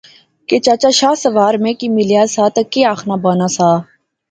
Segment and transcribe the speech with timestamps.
[0.47, 3.69] کہ چچا شاہ سوار میں کی ملیا سا تہ کہہ آخنا بانا سا